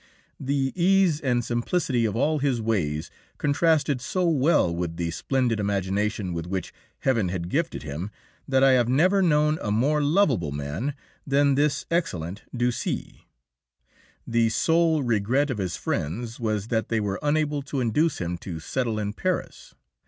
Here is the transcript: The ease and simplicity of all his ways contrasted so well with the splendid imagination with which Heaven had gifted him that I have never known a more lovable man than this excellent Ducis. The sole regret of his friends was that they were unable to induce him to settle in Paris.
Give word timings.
The 0.39 0.73
ease 0.75 1.21
and 1.21 1.45
simplicity 1.45 2.05
of 2.05 2.15
all 2.15 2.39
his 2.39 2.59
ways 2.59 3.11
contrasted 3.37 4.01
so 4.01 4.27
well 4.27 4.75
with 4.75 4.95
the 4.97 5.11
splendid 5.11 5.59
imagination 5.59 6.33
with 6.33 6.47
which 6.47 6.73
Heaven 7.01 7.29
had 7.29 7.49
gifted 7.49 7.83
him 7.83 8.09
that 8.47 8.63
I 8.63 8.71
have 8.71 8.89
never 8.89 9.21
known 9.21 9.59
a 9.61 9.71
more 9.71 10.01
lovable 10.01 10.51
man 10.51 10.95
than 11.27 11.53
this 11.53 11.85
excellent 11.91 12.41
Ducis. 12.51 13.13
The 14.25 14.49
sole 14.49 15.03
regret 15.03 15.51
of 15.51 15.59
his 15.59 15.75
friends 15.77 16.39
was 16.39 16.69
that 16.69 16.89
they 16.89 16.99
were 16.99 17.19
unable 17.21 17.61
to 17.61 17.79
induce 17.79 18.17
him 18.19 18.39
to 18.39 18.59
settle 18.59 18.97
in 18.97 19.13
Paris. 19.13 19.75